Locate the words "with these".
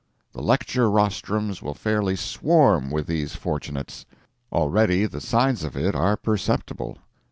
2.89-3.35